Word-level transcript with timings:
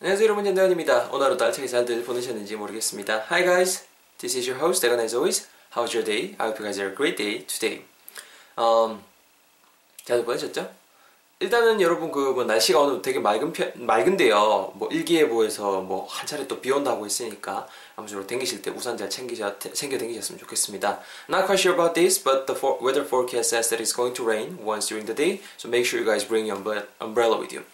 안녕하세요 0.00 0.26
여러분 0.26 0.44
전대현입니다. 0.44 1.08
오늘 1.12 1.26
하루도 1.26 1.44
알차게 1.46 1.66
잘들 1.68 2.04
보내셨는지 2.04 2.54
모르겠습니다. 2.56 3.24
Hi 3.30 3.42
guys, 3.44 3.86
this 4.18 4.36
is 4.36 4.48
your 4.48 4.62
host 4.62 4.82
대건 4.82 5.00
as 5.00 5.14
always. 5.14 5.48
How's 5.74 5.94
your 5.96 6.04
day? 6.04 6.34
I 6.38 6.48
hope 6.48 6.60
you 6.60 6.64
guys 6.68 6.78
are 6.78 6.90
a 6.90 6.94
great 6.94 7.16
day 7.16 7.46
today. 7.46 7.82
Um, 8.58 9.00
잘 10.04 10.22
보내셨죠? 10.24 10.68
일단은 11.40 11.80
여러분 11.80 12.10
그 12.12 12.32
뭐 12.32 12.44
날씨가 12.44 12.78
오늘 12.80 13.00
되게 13.02 13.18
맑은 13.18 13.52
편, 13.54 13.72
맑은데요. 13.74 14.72
뭐 14.74 14.88
일기예보에서 14.90 15.80
뭐 15.80 16.06
한 16.08 16.26
차례 16.26 16.46
또 16.46 16.60
비 16.60 16.70
온다고 16.70 17.04
했으니까 17.06 17.66
아무쪼록 17.96 18.26
댕기실 18.26 18.60
때 18.60 18.70
우산 18.70 18.98
잘 18.98 19.08
챙기셔 19.08 19.58
챙겨 19.58 19.96
댕기셨으면 19.96 20.38
좋겠습니다. 20.40 21.00
Not 21.30 21.46
quite 21.46 21.60
sure 21.60 21.72
about 21.74 21.94
this, 21.94 22.22
but 22.22 22.44
the 22.46 22.58
for, 22.58 22.76
weather 22.84 23.04
forecast 23.06 23.48
says 23.48 23.70
that 23.70 23.80
it's 23.80 23.96
going 23.96 24.14
to 24.16 24.24
rain 24.28 24.58
once 24.62 24.88
during 24.88 25.06
the 25.06 25.16
day, 25.16 25.40
so 25.56 25.68
make 25.70 25.86
sure 25.88 25.98
you 25.98 26.04
guys 26.04 26.26
bring 26.28 26.44
your 26.46 26.56
umbre- 26.60 26.84
umbrella 27.00 27.40
with 27.40 27.52
you. 27.52 27.64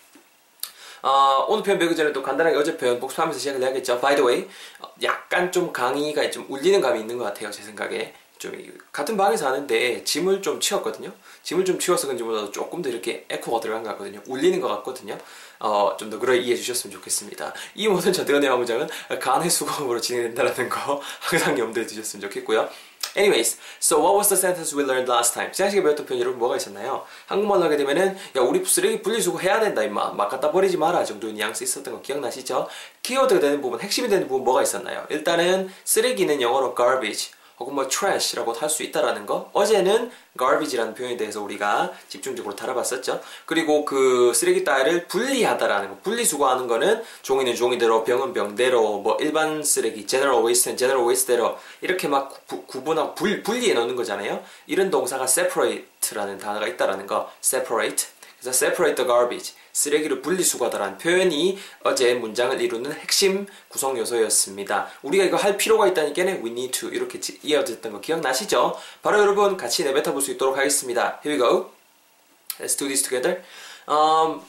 어, 1.02 1.44
오늘 1.48 1.62
표현 1.64 1.78
배우기 1.78 1.96
전에 1.96 2.12
또 2.12 2.22
간단하게 2.22 2.56
어제 2.56 2.76
표현 2.76 3.00
복습하면서 3.00 3.38
시작을 3.38 3.60
해야겠죠. 3.62 4.00
By 4.00 4.14
the 4.14 4.26
way, 4.26 4.48
어, 4.80 4.88
약간 5.02 5.50
좀 5.50 5.72
강의가 5.72 6.30
좀 6.30 6.46
울리는 6.48 6.80
감이 6.80 7.00
있는 7.00 7.18
것 7.18 7.24
같아요. 7.24 7.50
제 7.50 7.62
생각에. 7.62 8.14
좀 8.38 8.58
이- 8.58 8.72
같은 8.90 9.16
방에서 9.16 9.46
하는데 9.46 10.02
짐을 10.02 10.42
좀 10.42 10.58
치웠거든요. 10.58 11.12
짐을 11.44 11.64
좀 11.64 11.78
치워서 11.78 12.08
그런지 12.08 12.24
몰라도 12.24 12.50
조금 12.50 12.82
더 12.82 12.88
이렇게 12.90 13.24
에코가 13.30 13.60
들어간 13.60 13.84
것 13.84 13.90
같거든요. 13.90 14.20
울리는 14.26 14.60
것 14.60 14.66
같거든요. 14.66 15.16
어, 15.60 15.96
좀 15.96 16.10
더 16.10 16.18
그걸 16.18 16.38
이해해 16.42 16.56
주셨으면 16.56 16.92
좋겠습니다. 16.96 17.54
이 17.76 17.86
모든 17.86 18.12
전대건의 18.12 18.50
화문장은 18.50 18.88
간의 19.20 19.48
수공으로 19.48 20.00
진행된다는 20.00 20.68
거 20.68 21.00
항상 21.20 21.56
염두에 21.56 21.86
두셨으면 21.86 22.22
좋겠고요. 22.22 22.68
Anyways, 23.14 23.58
so 23.78 24.00
what 24.00 24.16
was 24.16 24.28
the 24.30 24.36
sentence 24.36 24.74
we 24.74 24.84
learned 24.84 25.06
last 25.06 25.34
time? 25.34 25.52
지난 25.52 25.70
시간에 25.70 25.84
배웠던 25.84 26.06
표현 26.06 26.20
여러분 26.20 26.38
뭐가 26.38 26.56
있었나요? 26.56 27.04
한국말로 27.26 27.64
하게 27.64 27.76
되면은 27.76 28.16
야 28.36 28.40
우리 28.40 28.64
쓰레기 28.64 29.02
분리수거 29.02 29.38
해야 29.38 29.60
된다 29.60 29.82
임마 29.82 30.12
막 30.12 30.28
갖다 30.30 30.50
버리지 30.50 30.78
마라 30.78 31.04
정도의 31.04 31.34
뉘앙스 31.34 31.62
있었던 31.64 31.92
거 31.92 32.00
기억나시죠? 32.00 32.68
키워드가 33.02 33.38
되는 33.40 33.60
부분, 33.60 33.80
핵심이 33.80 34.08
되는 34.08 34.26
부분 34.26 34.44
뭐가 34.44 34.62
있었나요? 34.62 35.04
일단은 35.10 35.70
쓰레기는 35.84 36.40
영어로 36.40 36.74
garbage 36.74 37.32
혹은 37.62 37.74
뭐 37.76 37.86
trash라고 37.88 38.52
할 38.52 38.68
수 38.68 38.82
있다라는 38.82 39.26
거? 39.26 39.50
어제는 39.52 40.10
garbage라는 40.38 40.94
표현에 40.94 41.16
대해서 41.16 41.42
우리가 41.42 41.92
집중적으로 42.08 42.56
다뤄봤었죠. 42.56 43.20
그리고 43.46 43.84
그 43.84 44.32
쓰레기 44.34 44.64
따위를 44.64 45.06
분리하다라는 45.06 45.90
거. 45.90 45.96
분리수거하는 46.02 46.66
거는 46.66 47.02
종이는 47.22 47.54
종이대로 47.54 48.02
병은 48.02 48.32
병대로 48.32 48.98
뭐 48.98 49.16
일반 49.20 49.62
쓰레기 49.62 50.06
general 50.06 50.44
waste는 50.44 50.76
general 50.76 51.06
waste대로 51.06 51.56
이렇게 51.82 52.08
막 52.08 52.46
구, 52.46 52.64
구분하고 52.66 53.14
분, 53.14 53.42
분리해 53.42 53.74
놓는 53.74 53.94
거잖아요. 53.94 54.42
이런 54.66 54.90
동사가 54.90 55.24
separate라는 55.24 56.38
단어가 56.38 56.66
있다라는 56.66 57.06
거. 57.06 57.30
separate 57.44 58.06
그래서 58.42 58.50
separate 58.66 58.96
the 58.96 59.06
garbage 59.06 59.54
쓰레기를 59.72 60.20
분리수거하다라는 60.20 60.98
표현이 60.98 61.58
어제 61.84 62.14
문장을 62.14 62.60
이루는 62.60 62.92
핵심 62.92 63.46
구성 63.68 63.96
요소였습니다. 63.96 64.88
우리가 65.02 65.24
이거 65.24 65.36
할 65.36 65.56
필요가 65.56 65.86
있다니까는 65.86 66.44
we 66.44 66.50
need 66.50 66.72
to 66.72 66.88
이렇게 66.90 67.20
지- 67.20 67.38
이어졌던 67.42 67.92
거 67.92 68.00
기억나시죠? 68.00 68.76
바로 69.02 69.20
여러분 69.20 69.56
같이 69.56 69.84
내뱉어 69.84 70.12
볼 70.12 70.20
수 70.20 70.32
있도록 70.32 70.56
하겠습니다. 70.58 71.20
Here 71.24 71.32
we 71.32 71.38
go. 71.38 71.70
Let's 72.58 72.76
do 72.76 72.86
this 72.88 73.02
together. 73.02 73.42
Um, 73.88 74.40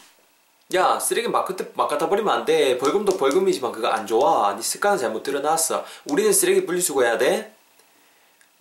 야 0.73 1.00
쓰레기 1.00 1.28
막 1.28 1.45
그때 1.45 1.67
막 1.75 1.88
갖다 1.88 2.09
버리면 2.09 2.33
안 2.33 2.45
돼. 2.45 2.78
벌금도 2.80 3.17
벌금이지만 3.17 3.72
그거 3.72 3.88
안 3.89 4.07
좋아. 4.07 4.55
네 4.55 4.61
습관은 4.63 4.97
잘못 4.97 5.22
들여놨어. 5.23 5.85
우리는 6.05 6.33
쓰레기 6.33 6.66
분리수거해야 6.66 7.17
돼. 7.19 7.53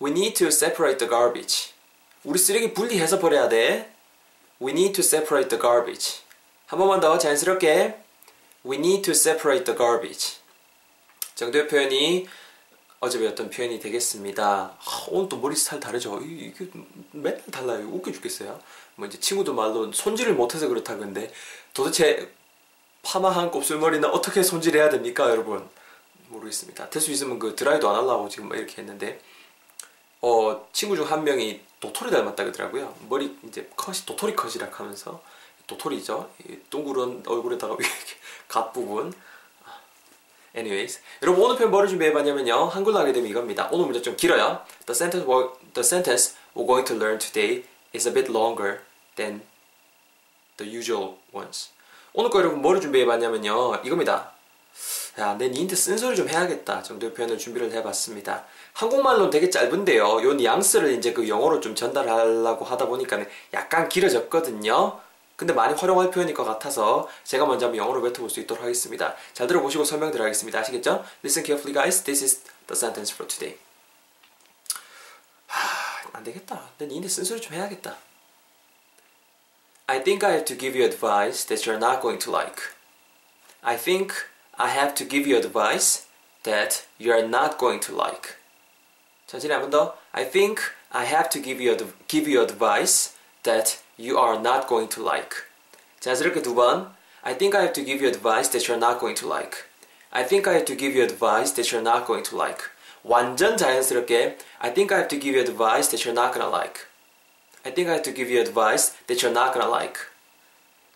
We 0.01 0.11
need 0.11 0.33
to 0.35 0.47
separate 0.47 0.97
the 0.99 1.09
garbage. 1.09 1.71
우리 2.23 2.37
쓰레기 2.39 2.73
분리해서 2.73 3.19
버려야 3.19 3.49
돼. 3.49 3.92
We 4.61 4.71
need 4.71 4.93
to 4.93 5.01
separate 5.03 5.49
the 5.49 5.61
garbage. 5.61 6.21
한 6.67 6.79
번만 6.79 6.99
더 6.99 7.17
자연스럽게. 7.17 7.99
We 8.65 8.77
need 8.77 9.01
to 9.03 9.11
separate 9.11 9.65
the 9.65 9.77
garbage. 9.77 10.37
정도의 11.35 11.67
표현이 11.67 12.27
어제 12.99 13.19
배웠던 13.19 13.49
표현이 13.49 13.79
되겠습니다. 13.79 14.45
아, 14.79 15.05
오늘 15.09 15.27
또 15.27 15.37
머리 15.37 15.55
스타일 15.55 15.81
다르죠? 15.81 16.21
이- 16.21 16.53
이게 16.55 16.67
맨날 17.11 17.41
달라요. 17.51 17.85
웃겨 17.91 18.11
죽겠어요. 18.13 18.59
뭐 18.95 19.07
이제 19.07 19.19
친구들 19.19 19.53
말로 19.53 19.91
손질을 19.91 20.33
못해서 20.33 20.67
그렇다 20.69 20.95
근데 20.95 21.33
도대체 21.73 22.31
파마한 23.01 23.51
곱슬머리는 23.51 24.07
어떻게 24.09 24.41
손질해야 24.43 24.89
됩니까, 24.89 25.29
여러분? 25.29 25.67
모르겠습니다. 26.29 26.89
될 26.89 27.01
수 27.01 27.11
있으면 27.11 27.37
그 27.37 27.55
드라이도 27.55 27.89
안 27.89 27.95
하려고 27.97 28.29
지금 28.29 28.47
막 28.47 28.57
이렇게 28.57 28.81
했는데 28.81 29.19
어 30.23 30.65
친구 30.71 30.95
중 30.95 31.03
한 31.05 31.23
명이 31.25 31.59
도토리 31.81 32.09
닮았다 32.09 32.43
그러더라고요. 32.45 32.95
머리 33.09 33.37
이제 33.43 33.69
컷이 33.75 33.99
도토리 34.05 34.35
컷이라 34.35 34.69
하면서 34.71 35.21
도토리죠. 35.67 36.29
이 36.47 36.57
동그란 36.69 37.23
얼굴에다가 37.27 37.75
갓 38.47 38.71
부분. 38.71 39.13
Anyways, 40.55 41.01
여러분 41.21 41.43
오늘 41.43 41.57
표현 41.57 41.71
뭐를 41.71 41.89
준비해봤냐면요. 41.89 42.67
한글로 42.67 42.99
하게 42.99 43.11
되면 43.11 43.29
이겁니다. 43.29 43.67
오늘 43.71 43.85
문제 43.85 44.01
좀 44.01 44.15
길어요. 44.15 44.61
The 44.85 44.95
sentence 44.95 45.27
the 45.73 45.85
sentence 45.85 46.35
we're 46.55 46.67
going 46.67 46.85
to 46.87 46.95
learn 46.95 47.19
today 47.19 47.65
is 47.93 48.07
a 48.07 48.13
bit 48.13 48.31
longer 48.31 48.79
than 49.17 49.41
the 50.57 50.71
usual 50.71 51.15
ones. 51.33 51.71
오늘 52.13 52.29
거 52.29 52.39
여러분 52.39 52.61
뭐를 52.61 52.79
준비해봤냐면요. 52.79 53.81
이겁니다. 53.83 54.32
야, 55.19 55.35
내 55.35 55.47
니한테 55.49 55.75
쓴소리 55.75 56.15
좀 56.15 56.27
해야겠다 56.27 56.81
정도의 56.81 57.13
표현을 57.13 57.37
준비를 57.37 57.71
해봤습니다. 57.71 58.45
한국말로는 58.73 59.29
되게 59.29 59.49
짧은데요. 59.49 60.23
요 60.23 60.33
뉘앙스를 60.33 60.91
이제 60.93 61.13
그 61.13 61.29
영어로 61.29 61.59
좀 61.59 61.75
전달하려고 61.75 62.65
하다 62.65 62.87
보니까 62.87 63.23
약간 63.53 63.89
길어졌거든요. 63.89 64.99
근데 65.35 65.53
많이 65.53 65.75
활용할 65.75 66.09
표현일 66.09 66.33
것 66.33 66.43
같아서 66.43 67.07
제가 67.23 67.45
먼저 67.45 67.67
한번 67.67 67.77
영어로 67.77 68.01
뱉어볼 68.01 68.29
수 68.29 68.39
있도록 68.39 68.63
하겠습니다. 68.63 69.15
잘 69.33 69.45
들어보시고 69.45 69.83
설명 69.83 70.09
들어가겠습니다. 70.11 70.59
아시겠죠? 70.59 71.05
Listen 71.23 71.45
carefully 71.45 71.73
guys. 71.73 72.03
This 72.03 72.23
is 72.23 72.43
the 72.67 72.75
sentence 72.75 73.13
for 73.13 73.27
today. 73.27 73.59
하, 75.47 76.09
안 76.13 76.23
되겠다. 76.23 76.69
내 76.79 76.87
니한테 76.87 77.07
쓴소리 77.07 77.39
좀 77.41 77.53
해야겠다. 77.53 77.97
I 79.85 80.03
think 80.03 80.25
I 80.25 80.33
have 80.33 80.45
to 80.45 80.57
give 80.57 80.79
you 80.79 80.89
advice 80.89 81.45
that 81.45 81.69
you're 81.69 81.77
not 81.77 82.01
going 82.01 82.23
to 82.23 82.31
like. 82.31 82.61
I 83.61 83.77
think 83.77 84.13
I 84.56 84.68
have 84.68 84.94
to 84.96 85.04
give 85.04 85.26
you 85.26 85.36
advice 85.36 86.06
that 86.44 86.84
you 86.98 87.12
are 87.12 87.26
not 87.26 87.58
going 87.58 87.80
to 87.86 87.94
like. 87.94 88.36
천천히 89.26 89.52
한 89.52 89.60
번 89.60 89.70
더. 89.70 89.94
I 90.12 90.24
think 90.28 90.60
I 90.90 91.04
have 91.04 91.28
to 91.30 91.40
give 91.42 91.60
you 91.62 91.72
ad- 91.72 91.92
give 92.08 92.28
you 92.28 92.40
advice 92.40 93.14
that 93.44 93.78
you 93.98 94.18
are 94.18 94.40
not 94.40 94.66
going 94.66 94.88
to 94.90 95.02
like. 95.04 95.44
자연스럽게 96.00 96.42
두 96.42 96.54
번. 96.54 96.94
I 97.22 97.36
think 97.36 97.54
I 97.56 97.62
have 97.62 97.74
to 97.74 97.84
give 97.84 98.00
you 98.00 98.08
advice 98.08 98.48
that 98.50 98.66
you're 98.66 98.78
not 98.80 99.00
going 99.00 99.14
to 99.20 99.28
like. 99.28 99.68
I 100.10 100.24
think 100.24 100.48
I 100.48 100.54
have 100.54 100.64
to 100.66 100.76
give 100.76 100.96
you 100.96 101.02
advice 101.04 101.52
that 101.54 101.70
you're 101.70 101.82
not 101.84 102.06
going 102.06 102.24
to 102.30 102.36
like. 102.36 102.64
완전 103.04 103.56
자연스럽게 103.56 104.38
I 104.60 104.72
think 104.72 104.92
I 104.92 104.98
have 104.98 105.08
to 105.08 105.18
give 105.20 105.36
you 105.36 105.40
advice 105.40 105.90
that 105.90 106.04
you're 106.04 106.16
not 106.16 106.32
gonna 106.32 106.48
like. 106.50 106.86
I 107.64 107.70
think 107.70 107.88
I 107.88 108.00
have 108.00 108.04
to 108.04 108.14
give 108.14 108.30
you 108.30 108.40
advice 108.40 108.94
that 109.06 109.20
you're 109.22 109.34
not 109.34 109.52
gonna 109.52 109.68
like. 109.68 110.00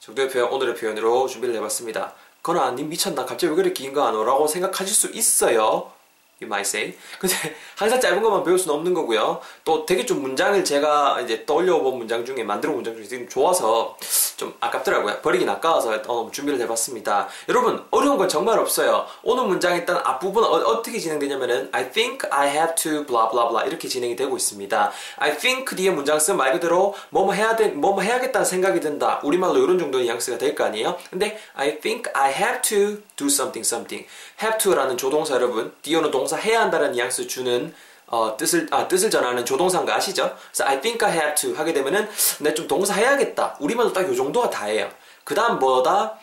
정도의 0.00 0.30
표현, 0.30 0.50
오늘의 0.50 0.74
표현으로 0.74 1.28
준비를 1.28 1.54
해봤습니다. 1.56 2.14
건아, 2.43 2.71
님 2.71 2.89
미쳤나? 2.89 3.25
갑자기 3.25 3.47
왜 3.51 3.55
그렇게 3.55 3.73
긴 3.73 3.93
거 3.93 4.03
안 4.07 4.15
오라고 4.15 4.47
생각하실 4.47 4.95
수 4.95 5.07
있어요. 5.11 5.91
You 6.39 6.45
might 6.47 6.67
say. 6.67 6.93
근데 7.19 7.35
항상 7.75 7.99
짧은 7.99 8.21
것만 8.21 8.43
배울 8.43 8.59
수는 8.59 8.75
없는 8.75 8.93
거고요. 8.93 9.41
또 9.63 9.85
되게 9.87 10.05
좀 10.05 10.21
문장을 10.21 10.63
제가 10.63 11.21
이제 11.21 11.45
떠올려본 11.45 11.97
문장 11.97 12.23
중에 12.25 12.43
만들어 12.43 12.73
본 12.73 12.83
문장 12.83 12.95
중에 12.95 13.07
되게 13.07 13.27
좋아서 13.27 13.97
좀 14.37 14.53
아깝더라고요. 14.59 15.21
버리긴 15.21 15.49
아까워서 15.49 15.99
어, 16.07 16.29
준비를 16.31 16.59
해봤습니다. 16.61 17.27
여러분 17.49 17.83
어려운 17.89 18.17
건 18.17 18.29
정말 18.29 18.59
없어요. 18.59 19.07
오늘 19.23 19.45
문장 19.45 19.75
일단 19.75 19.97
앞부분 19.97 20.43
어, 20.43 20.81
떻게 20.83 20.99
진행되냐면은 20.99 21.69
I 21.71 21.89
think 21.91 22.29
I 22.29 22.49
have 22.49 22.75
to 22.75 23.03
blah 23.05 23.29
blah 23.31 23.49
blah 23.49 23.67
이렇게 23.67 23.87
진행이 23.87 24.15
되고 24.15 24.37
있습니다. 24.37 24.91
I 25.17 25.37
think 25.37 25.75
뒤에 25.75 25.89
문장 25.89 26.19
쓴말 26.19 26.51
그대로 26.53 26.93
뭐뭐 27.09 27.33
해야 27.33 27.55
돼, 27.55 27.69
뭐뭐 27.69 28.01
해야겠다는 28.01 28.45
생각이 28.45 28.79
든다. 28.79 29.21
우리말로 29.23 29.57
이런 29.57 29.79
정도의 29.79 30.03
뉘앙스가 30.05 30.37
될 30.37 30.53
거 30.53 30.65
아니에요? 30.65 30.97
근데 31.09 31.39
I 31.55 31.79
think 31.79 32.11
I 32.13 32.31
have 32.31 32.61
to 32.61 33.01
do 33.17 33.25
something 33.27 33.67
something. 33.67 34.07
have 34.41 34.57
to라는 34.57 34.95
조동사 34.97 35.33
여러분, 35.35 35.73
뒤에는 35.81 36.09
동사 36.11 36.37
해야 36.37 36.61
한다는 36.61 36.93
뉘앙스 36.93 37.27
주는 37.27 37.73
어, 38.09 38.37
뜻을 38.37 38.67
아, 38.71 38.87
뜻을 38.87 39.09
전하는 39.11 39.43
조동사인 39.45 39.85
거 39.85 39.91
아시죠? 39.91 40.33
그래서 40.53 40.63
I 40.63 40.79
think 40.79 41.05
I 41.05 41.13
have 41.13 41.35
to 41.35 41.53
하게 41.53 41.73
되면은 41.73 42.07
내 42.39 42.53
좀 42.53 42.65
동사 42.67 42.93
해야겠다. 42.93 43.57
우리말로 43.59 43.91
딱 43.91 44.07
요 44.07 44.15
정도가 44.15 44.49
다예요. 44.49 44.89
그다음 45.25 45.59
뭐다? 45.59 46.17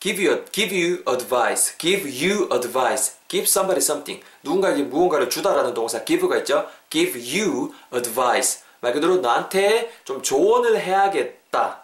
give 0.00 0.26
you 0.26 0.44
give 0.50 0.74
you 0.76 1.02
advice, 1.08 1.76
give 1.78 2.02
you 2.10 2.48
advice, 2.52 3.14
give 3.28 3.44
somebody 3.46 3.78
something. 3.82 4.24
누군가에게 4.42 4.82
무언가를 4.82 5.30
주다라는 5.30 5.74
동사 5.74 6.04
give가 6.04 6.36
있죠. 6.38 6.68
give 6.90 7.12
you 7.20 7.72
advice. 7.94 8.62
말 8.80 8.92
그대로 8.92 9.16
나한테 9.16 9.92
좀 10.04 10.22
조언을 10.22 10.80
해야겠다. 10.80 11.82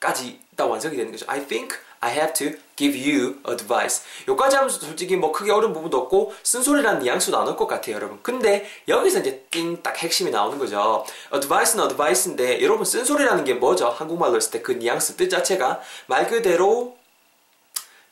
까지 0.00 0.40
딱 0.56 0.70
완성이 0.70 0.96
되는 0.96 1.10
거죠. 1.12 1.24
I 1.28 1.46
think 1.46 1.76
I 2.02 2.12
have 2.12 2.32
to 2.34 2.58
give 2.76 2.98
you 2.98 3.36
advice. 3.48 4.02
요까지 4.26 4.56
하면서 4.56 4.78
솔직히 4.80 5.16
뭐 5.16 5.30
크게 5.30 5.52
어려운 5.52 5.72
부분도 5.72 5.96
없고 5.98 6.34
쓴소리라는 6.42 7.06
안올 7.38 7.56
것 7.56 7.66
같아요, 7.66 7.96
여러분. 7.96 8.18
근데 8.22 8.66
여기서 8.88 9.20
이제 9.20 9.46
띵 9.50 9.82
딱 9.82 9.96
핵심이 10.02 10.30
나오는 10.30 10.58
거죠. 10.58 11.04
advice는 11.32 11.84
advice인데 11.84 12.62
여러분 12.62 12.84
쓴소리라는 12.84 13.44
게 13.44 13.54
뭐죠? 13.54 13.88
한국말로 13.88 14.36
했을 14.36 14.50
때 14.50 14.62
그 14.62 14.72
뉘앙스 14.72 15.16
뜻 15.16 15.28
자체가 15.28 15.80
말 16.06 16.26
그대로 16.28 16.96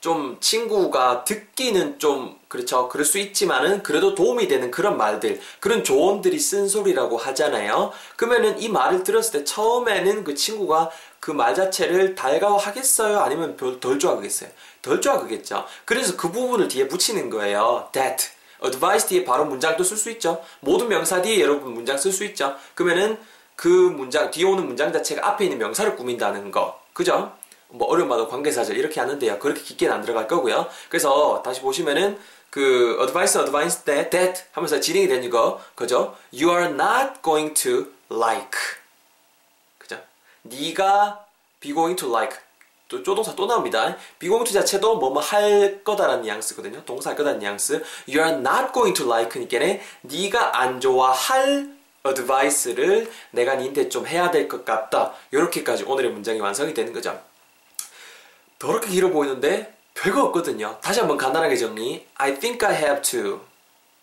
좀 0.00 0.38
친구가 0.40 1.24
듣기는 1.24 1.98
좀 1.98 2.38
그렇죠. 2.48 2.88
그럴 2.88 3.04
수 3.04 3.18
있지만은 3.18 3.82
그래도 3.82 4.14
도움이 4.14 4.48
되는 4.48 4.70
그런 4.70 4.96
말들, 4.96 5.40
그런 5.60 5.84
조언들이 5.84 6.38
쓴소리라고 6.38 7.16
하잖아요. 7.18 7.92
그러면은 8.16 8.60
이 8.60 8.68
말을 8.68 9.04
들었을 9.04 9.40
때 9.40 9.44
처음에는 9.44 10.24
그 10.24 10.34
친구가 10.34 10.90
그 11.20 11.32
말 11.32 11.54
자체를 11.54 12.14
달가워하겠어요? 12.14 13.20
아니면 13.20 13.56
덜 13.56 13.98
좋아하겠어요? 13.98 14.50
덜 14.80 15.00
좋아하겠죠. 15.02 15.66
그래서 15.84 16.16
그 16.16 16.32
부분을 16.32 16.66
뒤에 16.68 16.88
붙이는 16.88 17.28
거예요. 17.28 17.88
that. 17.92 18.28
advice 18.64 19.08
뒤에 19.08 19.24
바로 19.24 19.44
문장도 19.44 19.84
쓸 19.84 19.96
수 19.96 20.10
있죠. 20.12 20.42
모든 20.60 20.88
명사 20.88 21.20
뒤에 21.22 21.40
여러분 21.40 21.72
문장 21.74 21.98
쓸 21.98 22.10
수 22.10 22.24
있죠. 22.24 22.56
그러면은 22.74 23.18
그 23.54 23.68
문장, 23.68 24.30
뒤에 24.30 24.44
오는 24.44 24.66
문장 24.66 24.90
자체가 24.92 25.26
앞에 25.28 25.44
있는 25.44 25.58
명사를 25.58 25.94
꾸민다는 25.96 26.50
거. 26.50 26.80
그죠? 26.94 27.32
뭐 27.70 27.88
어려움마다 27.88 28.26
관계사절 28.26 28.76
이렇게 28.76 29.00
하는데요. 29.00 29.38
그렇게 29.38 29.60
깊게는 29.62 29.94
안 29.94 30.02
들어갈 30.02 30.26
거고요. 30.28 30.66
그래서 30.88 31.42
다시 31.44 31.60
보시면은 31.60 32.18
그 32.50 32.98
advice, 33.00 33.40
advice 33.40 33.84
that, 33.84 34.10
that 34.10 34.42
하면서 34.52 34.80
진행이 34.80 35.06
되는 35.08 35.30
거, 35.30 35.60
그죠? 35.74 36.16
You 36.32 36.50
are 36.50 36.66
not 36.72 37.22
going 37.22 37.54
to 37.54 37.86
like. 38.10 38.58
그죠? 39.78 39.98
네가 40.42 41.24
be 41.60 41.72
going 41.72 41.96
to 41.96 42.08
like. 42.10 42.36
또 42.88 43.04
조동사 43.04 43.36
또 43.36 43.46
나옵니다. 43.46 43.96
be 44.18 44.28
going 44.28 44.44
to 44.44 44.52
자체도 44.52 44.96
뭐뭐 44.98 45.20
할 45.20 45.84
거다라는 45.84 46.22
뉘앙스거든요. 46.22 46.84
동사 46.84 47.10
할 47.10 47.16
거다라는 47.16 47.38
뉘앙스. 47.38 47.84
You 48.08 48.20
are 48.20 48.32
not 48.32 48.72
going 48.72 48.94
to 49.00 49.06
like니까는 49.06 49.78
네가 50.02 50.58
안 50.58 50.80
좋아할 50.80 51.70
advice를 52.04 53.08
내가 53.30 53.54
니한테 53.54 53.88
좀 53.88 54.08
해야 54.08 54.32
될 54.32 54.48
것 54.48 54.64
같다. 54.64 55.12
이렇게까지 55.30 55.84
오늘의 55.84 56.10
문장이 56.10 56.40
완성이 56.40 56.74
되는 56.74 56.92
거죠. 56.92 57.29
더럽게 58.60 58.90
길어 58.90 59.08
보이는데 59.08 59.74
별거 59.94 60.22
없거든요. 60.24 60.78
다시 60.80 61.00
한번 61.00 61.16
간단하게 61.16 61.56
정리. 61.56 62.06
I 62.14 62.38
think 62.38 62.64
I 62.68 62.76
have 62.76 63.02
to. 63.02 63.40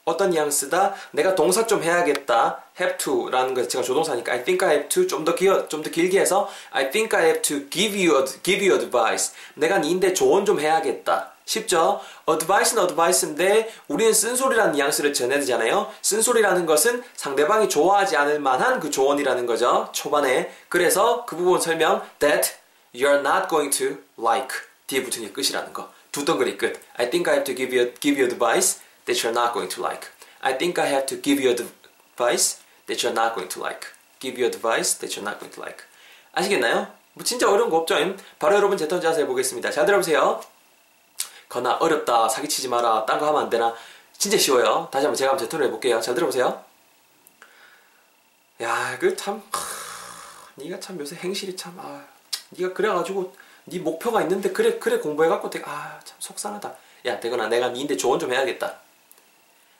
어떤 0.03 0.31
뉘앙스다. 0.31 0.95
내가 1.11 1.35
동사 1.35 1.67
좀 1.67 1.83
해야겠다. 1.83 2.63
have 2.79 2.97
to라는 2.97 3.53
거 3.53 3.67
제가 3.67 3.83
조동사니까 3.83 4.31
I 4.31 4.43
think 4.43 4.67
I 4.67 4.75
have 4.75 4.89
to 4.89 5.07
좀 5.07 5.23
더 5.23 5.35
길어 5.35 5.67
좀더 5.67 5.91
길게 5.91 6.19
해서 6.19 6.49
I 6.71 6.89
think 6.89 7.15
I 7.17 7.25
have 7.25 7.41
to 7.43 7.69
give 7.69 7.95
you 7.95 8.25
give 8.43 8.67
you 8.67 8.81
advice. 8.81 9.33
내가 9.53 9.77
니인데 9.77 10.13
조언 10.13 10.43
좀 10.45 10.59
해야겠다. 10.59 11.33
쉽죠? 11.45 12.01
advice는 12.27 12.83
advice인데 12.83 13.71
우리는 13.87 14.11
쓴소리라는 14.11 14.73
뉘앙스를 14.73 15.13
전해야 15.13 15.39
되잖아요. 15.39 15.91
쓴소리라는 16.01 16.65
것은 16.65 17.03
상대방이 17.15 17.69
좋아하지 17.69 18.17
않을 18.17 18.39
만한 18.39 18.79
그 18.79 18.89
조언이라는 18.89 19.45
거죠. 19.45 19.89
초반에. 19.91 20.51
그래서 20.67 21.25
그 21.25 21.35
부분 21.35 21.61
설명 21.61 22.01
that 22.19 22.53
you're 22.93 23.19
not 23.19 23.47
going 23.49 23.69
to 23.77 24.06
like 24.17 24.55
뒤에 24.87 25.03
붙은 25.03 25.21
게 25.21 25.31
끝이라는 25.31 25.73
거. 25.73 25.91
두 26.11 26.25
덩어리 26.25 26.57
끝. 26.57 26.79
I 26.95 27.09
think 27.09 27.29
I 27.29 27.37
have 27.39 27.43
to 27.45 27.55
give 27.55 27.75
you 27.77 27.93
give 27.99 28.19
you 28.19 28.25
advice 28.25 28.79
that 29.05 29.21
you're 29.21 29.35
not 29.37 29.53
going 29.53 29.69
to 29.73 29.81
like. 29.83 30.07
I 30.41 30.57
think 30.57 30.79
I 30.81 30.89
have 30.91 31.05
to 31.07 31.21
give 31.21 31.41
you 31.43 31.51
advice 31.51 32.59
that 32.87 33.03
you're 33.05 33.13
not 33.13 33.35
going 33.35 33.49
to 33.49 33.59
like. 33.61 33.87
Give 34.19 34.39
you 34.39 34.47
advice 34.47 34.97
that 34.99 35.13
you're 35.15 35.27
not 35.27 35.39
going 35.39 35.53
to 35.53 35.61
like. 35.61 35.83
아시겠나요? 36.33 36.91
뭐 37.13 37.23
진짜 37.23 37.49
어려운 37.49 37.69
거 37.69 37.77
없죠? 37.77 37.95
바로 38.39 38.55
여러분 38.55 38.77
제 38.77 38.87
턴 38.87 39.01
자세 39.01 39.21
해보겠습니다. 39.21 39.71
잘 39.71 39.85
들어보세요. 39.85 40.41
거나 41.49 41.73
어렵다 41.77 42.29
사기치지 42.29 42.67
마라 42.67 43.05
딴 43.05 43.19
거 43.19 43.27
하면 43.27 43.43
안 43.43 43.49
되나 43.49 43.73
진짜 44.17 44.37
쉬워요. 44.37 44.89
다시 44.91 45.05
한번 45.05 45.15
제가 45.15 45.31
한번 45.31 45.45
제 45.45 45.49
턴을 45.49 45.67
해볼게요. 45.67 46.01
잘 46.01 46.13
들어보세요. 46.15 46.63
야, 48.61 48.97
그 48.99 49.15
참, 49.15 49.41
네가 50.55 50.79
참 50.79 50.99
요새 50.99 51.15
행실이 51.15 51.55
참, 51.55 51.77
아, 51.79 52.03
네가 52.49 52.73
그래가지고 52.73 53.35
네 53.69 53.79
목표가 53.79 54.21
있는데 54.21 54.51
그래 54.51 54.79
그래 54.79 54.97
공부해갖고 54.99 55.49
되게 55.49 55.65
아 55.67 55.99
참 56.05 56.15
속상하다. 56.19 56.73
야 57.05 57.19
대건아 57.19 57.47
내가 57.47 57.69
니인데 57.69 57.97
조언 57.97 58.17
좀 58.19 58.31
해야겠다. 58.33 58.79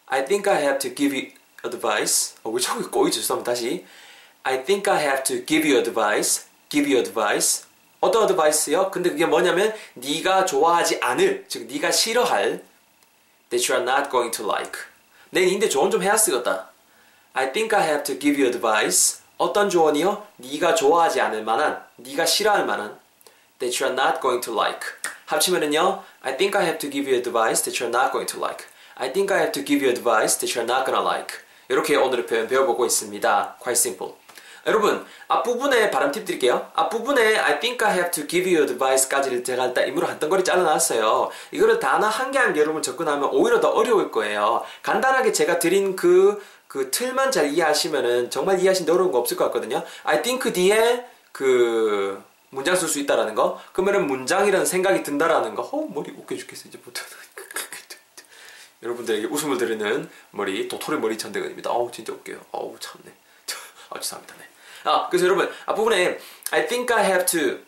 I 0.08 0.26
think 0.26 0.52
I 0.52 0.62
have 0.62 0.80
to 0.80 0.94
give 0.94 1.18
you 1.18 1.32
advice. 1.66 2.36
어, 2.44 2.50
왜 2.50 2.62
자꾸 2.62 2.90
꼬이지? 2.92 3.22
죄송합니다. 3.22 3.52
다시. 3.52 3.86
I 4.44 4.64
think 4.66 4.92
I 4.92 5.00
have 5.02 5.24
to 5.24 5.46
give 5.46 5.68
you 5.68 5.78
advice. 5.78 6.46
Give 6.70 6.90
you 6.92 7.00
advice. 7.00 7.66
어떤 8.00 8.24
어드바이스요? 8.24 8.92
근데 8.92 9.10
그게 9.10 9.26
뭐냐면 9.26 9.74
네가 9.96 10.46
좋아하지 10.46 11.00
않을, 11.02 11.46
즉 11.48 11.66
네가 11.68 11.92
싫어할 11.92 12.64
that 13.50 13.72
you 13.72 13.82
are 13.82 13.84
not 13.84 14.12
going 14.12 14.36
to 14.36 14.46
like. 14.46 14.80
내 15.32 15.46
니인데 15.46 15.68
조언 15.70 15.90
좀 15.90 16.04
해야 16.04 16.16
쓰겠다. 16.16 16.70
I 17.34 17.52
think 17.52 17.76
I 17.78 17.86
have 17.88 18.04
to 18.04 18.20
give 18.20 18.38
you 18.42 18.46
advice. 18.54 19.22
어떤 19.38 19.70
조언이요? 19.70 20.28
네가 20.38 20.76
좋아하지 20.76 21.22
않을 21.22 21.44
만한, 21.44 21.84
네가 21.98 22.26
싫어할 22.26 22.66
만한 22.66 22.98
that 23.60 23.80
you 23.80 23.88
are 23.90 23.96
not 23.96 24.22
going 24.22 24.42
to 24.44 24.54
like. 24.54 24.82
합치면은요, 25.28 26.04
I 26.24 26.38
think 26.38 26.58
I 26.58 26.66
have 26.66 26.78
to 26.80 26.90
give 26.90 27.10
you 27.10 27.18
advice 27.18 27.64
that 27.64 27.80
you're 27.80 27.92
not 27.92 28.12
going 28.12 28.28
to 28.28 28.40
like. 28.40 28.66
I 28.96 29.12
think 29.12 29.32
I 29.32 29.40
have 29.40 29.52
to 29.54 29.64
give 29.64 29.84
you 29.84 29.90
advice 29.92 30.38
that 30.40 30.54
you're 30.56 30.66
not 30.68 30.86
gonna 30.86 31.06
like. 31.06 31.36
이렇게 31.70 31.96
오늘의 31.96 32.26
표현 32.26 32.48
배워보고 32.48 32.86
있습니다. 32.86 33.58
Quite 33.62 33.78
simple. 33.80 34.14
여러분, 34.66 35.06
앞부분에 35.30 35.92
발음 35.92 36.12
팁 36.12 36.26
드릴게요. 36.26 36.70
앞부분에 36.74 37.38
I 37.38 37.60
think 37.60 37.86
I 37.88 37.94
have 37.94 38.12
to 38.12 38.28
give 38.28 38.50
you 38.52 38.64
advice까지를 38.68 39.44
제가 39.44 39.68
일단 39.68 39.88
임으로 39.88 40.08
한 40.08 40.20
덩거리 40.20 40.44
잘라놨어요. 40.44 41.30
이거를 41.52 41.80
단어 41.80 42.08
한 42.08 42.32
개 42.32 42.40
한 42.40 42.54
개 42.54 42.60
여러분 42.60 42.82
접근하면 42.82 43.30
오히려 43.32 43.62
더 43.62 43.70
어려울 43.70 44.12
거예요. 44.12 44.64
간단하게 44.84 45.32
제가 45.32 45.60
드린 45.60 45.96
그, 45.96 46.42
그 46.68 46.92
틀만 46.92 47.32
잘 47.32 47.48
이해하시면은 47.54 48.30
정말 48.30 48.60
이해하시는데 48.60 48.92
어려운 48.92 49.12
거 49.14 49.20
없을 49.20 49.38
것 49.38 49.46
같거든요. 49.46 49.84
I 50.04 50.22
think 50.22 50.52
뒤에 50.52 51.06
그 51.32 52.22
문장 52.50 52.76
쓸 52.76 52.88
수 52.88 53.00
있다라는 53.00 53.36
거. 53.36 53.62
그러면은 53.74 54.08
문장이라는 54.08 54.66
생각이 54.66 55.04
든다라는 55.04 55.56
거. 55.56 55.64
어, 55.64 55.88
머리 55.94 56.12
웃겨 56.12 56.36
죽겠어, 56.36 56.70
이제 56.70 56.80
부터. 56.80 57.02
여러분들에게 58.84 59.28
웃음을 59.28 59.58
드리는 59.58 60.10
머리, 60.32 60.68
도토리 60.68 60.98
머리 61.00 61.18
전대건입니다. 61.18 61.72
어우, 61.72 61.92
진짜 61.92 62.14
웃겨요. 62.14 62.40
어우, 62.52 62.78
참네. 62.80 63.12
아, 63.90 64.00
죄송합니다. 64.00 64.36
네. 64.38 64.44
아, 64.84 65.08
그래서 65.10 65.26
여러분, 65.26 65.50
앞부분에 65.66 66.20
I 66.52 66.68
think 66.68 66.96
I 66.96 67.04
have 67.06 67.26
to 67.26 67.60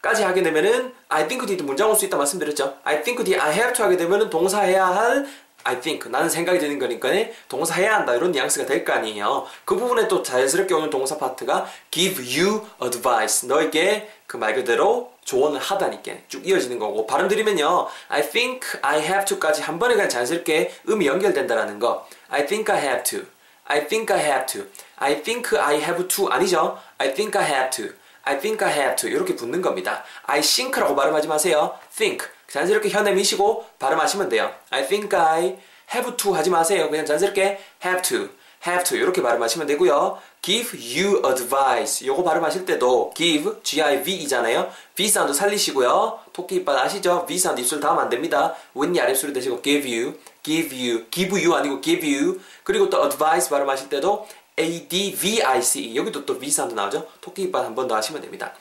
까지 0.00 0.22
하게 0.22 0.42
되면은 0.42 0.94
I 1.08 1.26
think 1.26 1.46
뒤도 1.46 1.64
문장 1.64 1.90
올 1.90 1.96
수 1.96 2.04
있다 2.04 2.16
말씀드렸죠. 2.16 2.78
I 2.84 3.02
think 3.02 3.24
뒤 3.24 3.36
I 3.36 3.52
have 3.52 3.72
to 3.72 3.84
하게 3.84 3.96
되면은 3.96 4.30
동사 4.30 4.60
해야 4.60 4.86
할 4.86 5.26
I 5.68 5.80
think 5.80 6.10
나는 6.10 6.30
생각이 6.30 6.58
드는 6.58 6.78
거니까 6.78 7.10
동사 7.46 7.74
해야 7.74 7.96
한다. 7.96 8.14
이런 8.14 8.32
뉘앙스가 8.32 8.64
될 8.64 8.84
거 8.86 8.94
아니에요. 8.94 9.46
그 9.66 9.76
부분에 9.76 10.08
또 10.08 10.22
자연스럽게 10.22 10.72
오는 10.72 10.88
동사 10.88 11.18
파트가 11.18 11.66
give 11.90 12.24
you 12.24 12.62
advice. 12.82 13.46
너에게 13.46 14.08
그 14.26 14.38
말 14.38 14.54
그대로 14.54 15.12
조언을 15.24 15.60
하다니까 15.60 16.12
쭉 16.28 16.46
이어지는 16.46 16.78
거고. 16.78 17.06
발음 17.06 17.28
들이면요. 17.28 17.86
I 18.08 18.22
think 18.30 18.80
I 18.80 19.00
have 19.00 19.26
to까지 19.26 19.60
한 19.60 19.78
번에 19.78 19.94
그냥 19.94 20.08
자연스럽게 20.08 20.72
음이 20.88 21.06
연결된다라는 21.06 21.78
거. 21.78 22.06
I 22.30 22.46
think 22.46 22.74
I 22.74 22.80
have 22.82 23.02
to. 23.04 23.26
I 23.66 23.86
think 23.86 24.14
I 24.14 24.24
have 24.24 24.46
to. 24.46 24.66
I 24.96 25.22
think 25.22 25.58
I 25.58 25.76
have 25.76 26.08
to 26.08 26.28
아니죠? 26.30 26.78
I 26.96 27.12
think 27.12 27.38
I 27.38 27.46
have 27.46 27.70
to. 27.76 27.94
I 28.24 28.38
think 28.40 28.64
I 28.66 28.72
have 28.72 28.96
to. 28.96 29.10
이렇게 29.10 29.36
붙는 29.36 29.60
겁니다. 29.60 30.02
I 30.24 30.40
think라고 30.40 30.96
발음하지 30.96 31.28
마세요. 31.28 31.74
Think 31.94 32.26
자연스럽게 32.50 32.88
혀 32.90 33.02
내미시고 33.02 33.66
발음하시면 33.78 34.28
돼요 34.28 34.52
I 34.70 34.86
think 34.88 35.16
I 35.18 35.56
have 35.94 36.16
to 36.16 36.32
하지 36.34 36.50
마세요 36.50 36.88
그냥 36.90 37.04
자연스럽게 37.06 37.60
have 37.84 38.02
to 38.02 38.28
have 38.66 38.84
to 38.84 38.96
이렇게 38.98 39.22
발음하시면 39.22 39.68
되고요. 39.68 40.18
give 40.42 40.76
you 40.76 41.22
advice 41.24 42.04
요거 42.04 42.24
발음하실 42.24 42.64
때도 42.66 43.12
give, 43.14 43.52
give 43.62 44.12
이잖아요. 44.22 44.68
v 44.96 45.08
사운드 45.08 45.32
살리시고요. 45.32 46.18
토끼 46.32 46.56
이빨 46.56 46.76
아시죠? 46.76 47.24
v 47.26 47.38
사운드 47.38 47.60
입술 47.60 47.78
닿으면 47.78 48.02
안 48.02 48.08
됩니다. 48.10 48.56
윗니 48.74 49.00
아랫입술 49.00 49.32
대시고 49.32 49.62
give 49.62 49.88
you, 49.88 50.18
give 50.42 50.76
you, 50.76 51.06
give 51.12 51.38
you 51.40 51.54
아니고 51.54 51.80
give 51.80 52.04
you 52.12 52.40
그리고 52.64 52.90
또 52.90 53.04
advice 53.04 53.48
발음하실 53.48 53.88
때도 53.90 54.26
advice 54.58 55.94
여기도 55.94 56.26
또 56.26 56.36
v 56.38 56.50
사운드 56.50 56.74
나오죠? 56.74 57.06
토끼 57.20 57.42
이빨 57.42 57.64
한 57.64 57.76
번 57.76 57.86
더 57.86 57.94
하시면 57.94 58.20
됩니다. 58.22 58.52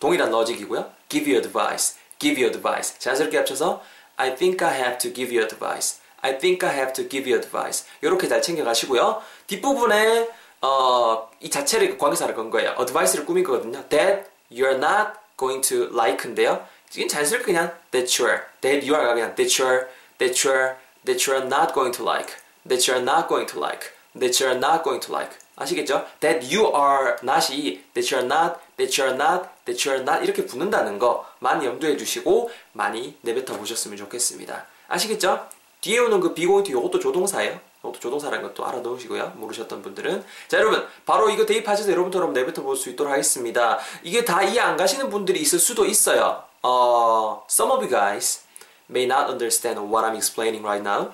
동일한 0.00 0.30
러직이고요. 0.30 0.90
give 1.10 1.30
you 1.30 1.44
advice, 1.44 1.96
give 2.21 2.41
you 2.41 2.47
advice 2.47 2.97
자연스럽게 2.99 3.37
합쳐서 3.37 3.83
I 4.17 4.35
think 4.35 4.65
I 4.65 4.75
have 4.79 4.97
to 4.97 5.13
give 5.13 5.35
you 5.35 5.43
advice 5.43 5.99
I 6.21 6.37
think 6.37 6.65
I 6.67 6.73
have 6.73 6.93
to 6.93 7.07
give 7.07 7.29
you 7.29 7.39
advice. 7.39 7.85
이렇게 8.01 8.27
잘 8.27 8.41
챙겨가시고요. 8.41 9.21
뒷부분에 9.47 10.29
어, 10.61 11.29
이 11.39 11.49
자체를 11.49 11.97
관계사를 11.97 12.33
건 12.35 12.49
거예요. 12.49 12.75
advice를 12.79 13.25
꾸민 13.25 13.43
거거든요. 13.43 13.87
That 13.89 14.29
you're 14.51 14.77
not 14.77 15.19
going 15.37 15.61
to 15.69 15.89
like인데요. 15.93 16.65
지금 16.89 17.07
자연스럽게 17.07 17.45
그냥 17.45 17.73
that 17.91 18.21
you're, 18.21 18.41
that 18.61 18.87
you 18.87 18.95
are가 18.95 19.13
그냥 19.13 19.35
that 19.35 19.61
you're, 19.61 19.87
that 20.17 20.47
you're, 20.47 20.75
that 21.05 21.29
you're 21.29 21.45
not 21.45 21.73
going 21.73 21.95
to 21.95 22.03
like, 22.03 22.33
that 22.67 22.89
you're 22.89 23.03
not 23.03 23.27
going 23.27 23.47
to 23.47 23.59
like, 23.59 23.93
That 24.18 24.42
you're 24.42 24.56
not 24.58 24.82
going 24.84 25.00
to 25.00 25.12
like. 25.12 25.36
아시겠죠? 25.56 26.06
That 26.20 26.54
you 26.54 26.72
are 26.74 27.16
not이 27.22 27.82
that 27.94 28.14
you're 28.14 28.24
not, 28.24 28.56
that 28.76 29.00
you're 29.00 29.14
not, 29.14 29.48
that 29.64 29.88
you're 29.88 30.00
not 30.02 30.24
이렇게 30.24 30.46
붙는다는 30.46 30.98
거 30.98 31.26
많이 31.40 31.66
염두해 31.66 31.96
주시고 31.96 32.50
많이 32.72 33.16
내뱉어 33.22 33.56
보셨으면 33.58 33.96
좋겠습니다. 33.98 34.66
아시겠죠? 34.88 35.46
뒤에 35.80 35.98
오는 35.98 36.20
그 36.20 36.32
비고인트 36.34 36.70
이것도 36.70 36.98
조동사예요. 36.98 37.58
이것도 37.80 37.98
조동사라는 37.98 38.42
것도 38.48 38.64
알아 38.64 38.78
놓으시고요. 38.78 39.32
모르셨던 39.36 39.82
분들은. 39.82 40.24
자, 40.48 40.58
여러분. 40.58 40.86
바로 41.04 41.28
이거 41.30 41.44
대입하셔서 41.44 41.90
여러분처럼 41.90 42.32
내뱉어 42.32 42.62
볼 42.62 42.76
수 42.76 42.88
있도록 42.90 43.12
하겠습니다. 43.12 43.78
이게 44.04 44.24
다 44.24 44.42
이해 44.42 44.60
안 44.60 44.76
가시는 44.76 45.10
분들이 45.10 45.40
있을 45.40 45.58
수도 45.58 45.84
있어요. 45.84 46.44
어, 46.62 47.44
some 47.50 47.72
of 47.72 47.80
you 47.82 47.90
guys 47.90 48.42
may 48.88 49.04
not 49.04 49.28
understand 49.30 49.80
what 49.80 50.06
I'm 50.06 50.14
explaining 50.14 50.64
right 50.64 50.86
now, 50.88 51.12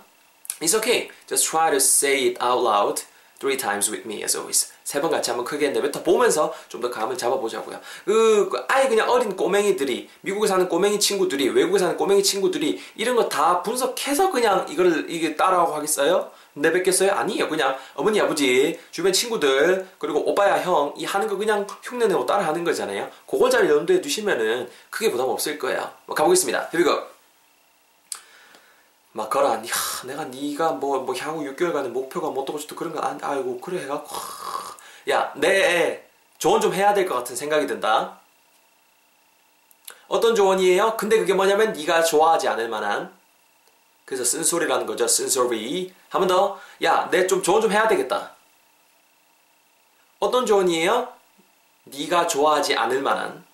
it's 0.60 0.74
okay. 0.76 1.08
Just 1.28 1.46
try 1.48 1.70
to 1.70 1.76
say 1.78 2.28
it 2.28 2.42
out 2.42 2.62
loud 2.62 3.02
three 3.40 3.56
times 3.56 3.90
with 3.90 4.04
me 4.06 4.22
as 4.24 4.36
always. 4.36 4.72
세 4.88 5.02
번 5.02 5.10
같이 5.10 5.28
한번 5.30 5.44
크게 5.44 5.68
내뱉어 5.68 6.02
보면서 6.02 6.54
좀 6.68 6.80
더 6.80 6.88
감을 6.90 7.18
잡아보자고요. 7.18 7.78
그, 8.06 8.48
그 8.48 8.64
아예 8.68 8.88
그냥 8.88 9.10
어린 9.10 9.36
꼬맹이들이 9.36 10.08
미국에 10.22 10.48
사는 10.48 10.66
꼬맹이 10.66 10.98
친구들이 10.98 11.50
외국에 11.50 11.78
사는 11.78 11.94
꼬맹이 11.96 12.22
친구들이 12.22 12.80
이런 12.96 13.14
거 13.14 13.28
다 13.28 13.62
분석해서 13.62 14.30
그냥 14.30 14.66
이거를 14.70 15.06
이게 15.10 15.36
따라하고 15.36 15.74
하겠어요? 15.74 16.30
내뱉겠어요? 16.54 17.12
아니에요. 17.12 17.48
그냥 17.50 17.76
어머니 17.94 18.18
아버지 18.20 18.80
주변 18.90 19.12
친구들 19.12 19.86
그리고 19.98 20.20
오빠야 20.28 20.62
형 20.62 20.94
이 20.96 21.04
하는 21.04 21.28
거 21.28 21.36
그냥 21.36 21.66
흉내내고 21.82 22.24
따라하는 22.24 22.64
거잖아요. 22.64 23.10
그걸 23.30 23.50
잘 23.50 23.68
염두에 23.68 24.00
두시면은 24.00 24.68
크게 24.90 25.10
부담 25.10 25.28
없을 25.28 25.58
거예요. 25.58 25.90
뭐 26.06 26.16
가보겠습니다. 26.16 26.70
Here 26.72 26.78
we 26.78 26.84
go. 26.84 27.17
막 29.18 29.28
거라 29.28 29.54
야, 29.54 29.62
내가 30.06 30.24
네가 30.24 30.72
뭐, 30.72 31.00
뭐 31.00 31.14
향후 31.16 31.42
6개월간의 31.44 31.88
목표가 31.88 32.30
뭐 32.30 32.42
어떻고 32.44 32.58
저떻고 32.58 32.78
그런 32.78 32.92
거 32.94 33.00
안, 33.00 33.18
아이고 33.22 33.60
그래 33.60 33.82
해갖고 33.82 34.16
야, 35.10 35.32
내 35.36 36.06
조언 36.38 36.60
좀 36.60 36.72
해야 36.72 36.94
될 36.94 37.06
것 37.08 37.14
같은 37.16 37.34
생각이 37.36 37.66
든다. 37.66 38.20
어떤 40.06 40.34
조언이에요? 40.34 40.96
근데 40.96 41.18
그게 41.18 41.34
뭐냐면 41.34 41.72
네가 41.72 42.02
좋아하지 42.04 42.48
않을 42.48 42.68
만한 42.68 43.12
그래서 44.06 44.24
쓴소리라는 44.24 44.86
거죠. 44.86 45.06
쓴소리. 45.08 45.92
한 46.08 46.20
번 46.20 46.28
더. 46.28 46.58
야, 46.84 47.08
내 47.10 47.26
좀 47.26 47.42
조언 47.42 47.60
좀 47.60 47.70
해야 47.72 47.86
되겠다. 47.88 48.34
어떤 50.20 50.46
조언이에요? 50.46 51.12
네가 51.84 52.26
좋아하지 52.28 52.74
않을 52.76 53.02
만한 53.02 53.44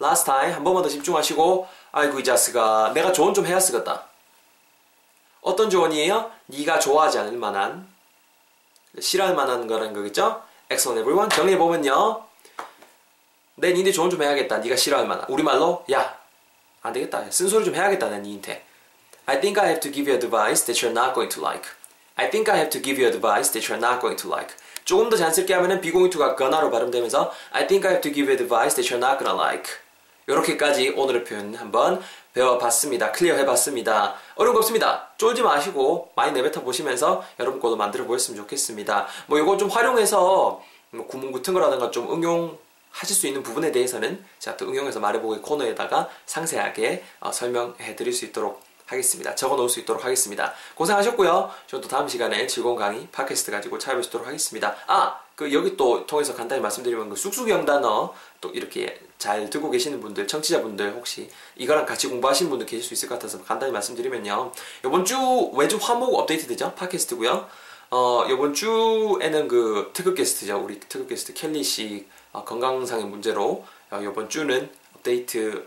last 0.00 0.24
time 0.24 0.52
한 0.52 0.64
번만 0.64 0.82
더 0.82 0.88
집중하시고 0.88 1.68
아이고 1.92 2.20
이 2.20 2.24
자스가 2.24 2.92
내가 2.94 3.12
조언 3.12 3.34
좀 3.34 3.46
해야 3.46 3.58
쓰겠다. 3.60 4.06
어떤 5.40 5.68
조언이에요? 5.70 6.30
네가 6.46 6.78
좋아하지 6.78 7.18
않을 7.18 7.32
만한 7.32 7.86
싫어할 8.98 9.34
만한 9.34 9.66
거라는 9.66 9.92
거겠죠? 9.92 10.42
excellent 10.70 11.00
everyone 11.00 11.28
정리해 11.30 11.58
보면요. 11.58 12.24
내 13.56 13.72
니네 13.72 13.92
조언 13.92 14.10
좀 14.10 14.22
해야겠다. 14.22 14.58
네가 14.58 14.76
싫어할 14.76 15.06
만한 15.06 15.26
우리말로 15.28 15.84
야 15.90 16.24
안 16.84 16.92
되겠다. 16.92 17.24
쓴소리 17.30 17.64
좀 17.64 17.74
해야겠다. 17.74 18.10
내 18.10 18.18
니한테. 18.18 18.62
I 19.24 19.40
think 19.40 19.58
I 19.58 19.70
have 19.70 19.80
to 19.80 19.90
give 19.90 20.06
you 20.06 20.14
advice 20.20 20.66
that 20.66 20.84
you're 20.84 20.92
not 20.92 21.14
going 21.14 21.32
to 21.34 21.40
like. 21.40 21.64
I 22.16 22.28
think 22.28 22.52
I 22.52 22.58
have 22.58 22.68
to 22.70 22.80
give 22.80 23.00
you 23.00 23.08
advice 23.08 23.50
that 23.52 23.66
you're 23.66 23.80
not 23.80 24.00
going 24.02 24.20
to 24.20 24.28
like. 24.30 24.54
조금 24.84 25.08
더 25.08 25.16
자연스럽게 25.16 25.54
하면은 25.54 25.80
비공유투가 25.80 26.36
gonna로 26.36 26.70
발음되면서 26.70 27.32
I 27.52 27.66
think 27.66 27.88
I 27.88 27.94
have 27.96 28.02
to 28.02 28.12
give 28.12 28.28
you 28.30 28.36
advice 28.36 28.76
that 28.76 28.84
you're 28.92 29.00
not 29.00 29.18
gonna 29.18 29.32
like. 29.32 29.72
이렇게까지 30.26 30.90
오늘의 30.90 31.24
표현 31.24 31.54
한번 31.54 32.02
배워봤습니다. 32.32 33.12
클리어 33.12 33.34
해봤습니다. 33.36 34.14
어려운 34.34 34.54
거 34.54 34.58
없습니다. 34.58 35.10
쫄지 35.16 35.42
마시고 35.42 36.12
많이 36.16 36.32
내뱉어 36.32 36.62
보시면서 36.62 37.22
여러분 37.38 37.60
거도 37.60 37.76
만들어 37.76 38.04
보셨으면 38.04 38.40
좋겠습니다. 38.42 39.06
뭐 39.26 39.38
이거 39.38 39.56
좀 39.56 39.68
활용해서 39.68 40.62
뭐 40.90 41.06
구문 41.06 41.32
같은 41.32 41.54
거라든가 41.54 41.90
좀 41.90 42.12
응용 42.12 42.58
하실 42.90 43.16
수 43.16 43.26
있는 43.26 43.42
부분에 43.42 43.72
대해서는 43.72 44.24
제가 44.38 44.56
또 44.56 44.66
응용해서 44.66 45.00
말해보기 45.00 45.40
코너에다가 45.42 46.08
상세하게 46.26 47.04
어, 47.20 47.32
설명해 47.32 47.96
드릴 47.96 48.12
수 48.12 48.24
있도록 48.26 48.62
하겠습니다. 48.86 49.34
적어 49.34 49.56
놓을 49.56 49.68
수 49.68 49.80
있도록 49.80 50.04
하겠습니다. 50.04 50.52
고생하셨고요. 50.74 51.50
또 51.70 51.80
다음 51.80 52.06
시간에 52.06 52.46
즐거운 52.46 52.76
강의 52.76 53.08
팟캐스트 53.10 53.50
가지고 53.50 53.78
찾아뵙도록 53.78 54.26
하겠습니다. 54.26 54.76
아, 54.86 55.23
그 55.34 55.52
여기 55.52 55.76
또 55.76 56.06
통해서 56.06 56.34
간단히 56.34 56.60
말씀드리면 56.62 57.10
그 57.10 57.16
쑥쑥 57.16 57.48
영 57.48 57.64
단어 57.64 58.14
또 58.40 58.50
이렇게 58.50 59.00
잘 59.18 59.48
듣고 59.50 59.70
계시는 59.70 60.00
분들, 60.00 60.28
청취자분들 60.28 60.92
혹시 60.94 61.30
이거랑 61.56 61.86
같이 61.86 62.08
공부하시는 62.08 62.50
분들 62.50 62.66
계실 62.66 62.84
수 62.84 62.94
있을 62.94 63.08
것 63.08 63.16
같아서 63.16 63.42
간단히 63.42 63.72
말씀드리면요. 63.72 64.52
이번 64.84 65.04
주 65.04 65.16
외주 65.54 65.78
화목 65.80 66.14
업데이트 66.14 66.46
되죠? 66.46 66.74
팟캐스트고요. 66.74 67.48
어, 67.90 68.26
이번 68.28 68.54
주에는 68.54 69.48
그 69.48 69.90
특급 69.92 70.14
게스트죠. 70.16 70.62
우리 70.62 70.78
특급 70.80 71.08
게스트 71.08 71.32
켈리 71.32 71.62
씨 71.62 72.06
어, 72.32 72.44
건강상의 72.44 73.04
문제로 73.06 73.64
어, 73.90 74.00
이번 74.02 74.28
주는 74.28 74.70
업데이트 74.94 75.66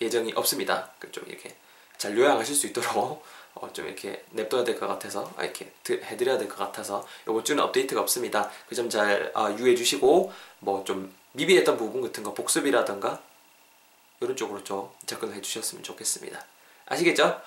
예정이 0.00 0.32
없습니다. 0.34 0.90
그좀 0.98 1.24
이렇게 1.26 1.54
잘 1.98 2.16
요양하실 2.16 2.54
수 2.54 2.66
있도록 2.68 3.22
어, 3.54 3.72
좀 3.72 3.86
이렇게 3.86 4.24
냅둬야 4.30 4.64
될 4.64 4.78
것 4.78 4.86
같아서 4.86 5.30
아, 5.36 5.44
이렇게 5.44 5.72
해드려야 5.88 6.38
될 6.38 6.48
것 6.48 6.56
같아서 6.56 7.06
이번 7.24 7.44
주는 7.44 7.62
업데이트가 7.62 8.00
없습니다. 8.00 8.50
그 8.68 8.74
점잘 8.74 9.32
아, 9.34 9.50
유의해 9.58 9.76
주시고 9.76 10.32
뭐 10.60 10.84
좀 10.84 11.12
미비했던 11.32 11.76
부분 11.76 12.02
같은 12.02 12.22
거 12.24 12.34
복습이라던가 12.34 13.20
이런 14.20 14.36
쪽으로 14.36 14.62
좀 14.64 14.90
접근해 15.06 15.40
주셨으면 15.40 15.82
좋겠습니다. 15.84 16.44
아시겠죠? 16.86 17.40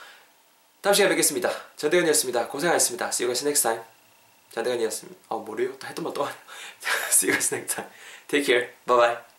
다음 0.81 0.93
시간에 0.93 1.09
뵙겠습니다. 1.09 1.49
전대건이었습니다. 1.77 2.47
고생하셨습니다. 2.47 3.07
See 3.09 3.25
you 3.25 3.33
guys 3.33 3.43
next 3.45 3.63
time. 3.63 3.81
전대건이었습니다. 4.51 5.19
어, 5.29 5.39
뭐래요? 5.39 5.77
또 5.79 5.87
했던 5.87 6.03
말또 6.05 6.23
하네. 6.23 6.35
See 7.11 7.29
you 7.29 7.37
guys 7.39 7.53
next 7.53 7.75
time. 7.75 7.91
Take 8.27 8.45
care. 8.45 8.73
Bye 8.85 8.97
bye. 8.97 9.32